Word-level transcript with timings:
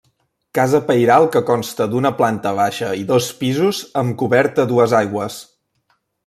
Casa 0.59 0.79
pairal 0.85 1.25
que 1.35 1.41
consta 1.49 1.87
d'una 1.91 2.11
planta 2.21 2.55
baixa 2.61 2.89
i 3.03 3.05
dos 3.11 3.27
pisos 3.43 3.83
amb 4.03 4.17
coberta 4.23 4.65
a 4.65 4.71
dues 4.73 4.97
aigües. 5.03 5.39